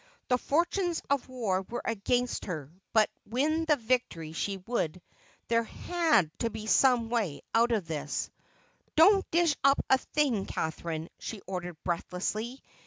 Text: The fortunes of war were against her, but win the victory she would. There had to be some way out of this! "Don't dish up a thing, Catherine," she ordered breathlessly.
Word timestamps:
The 0.29 0.39
fortunes 0.39 1.03
of 1.11 1.29
war 1.29 1.61
were 1.61 1.83
against 1.85 2.45
her, 2.45 2.71
but 2.91 3.07
win 3.23 3.65
the 3.65 3.75
victory 3.75 4.31
she 4.33 4.57
would. 4.57 4.99
There 5.47 5.65
had 5.65 6.31
to 6.39 6.49
be 6.49 6.65
some 6.65 7.09
way 7.11 7.41
out 7.53 7.71
of 7.71 7.87
this! 7.87 8.31
"Don't 8.95 9.29
dish 9.29 9.55
up 9.63 9.79
a 9.91 9.99
thing, 9.99 10.47
Catherine," 10.47 11.07
she 11.19 11.41
ordered 11.45 11.77
breathlessly. 11.83 12.63